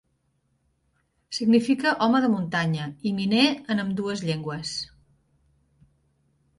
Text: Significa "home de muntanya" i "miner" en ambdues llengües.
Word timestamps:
Significa 1.39 1.91
"home 2.07 2.23
de 2.25 2.31
muntanya" 2.37 2.89
i 3.11 3.13
"miner" 3.21 3.47
en 3.75 3.87
ambdues 3.87 4.27
llengües. 4.31 4.77